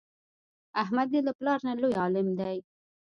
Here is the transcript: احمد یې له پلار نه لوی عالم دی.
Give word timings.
احمد 0.81 1.09
یې 1.15 1.21
له 1.27 1.31
پلار 1.39 1.59
نه 1.67 1.73
لوی 1.81 1.93
عالم 2.01 2.27
دی. 2.39 2.55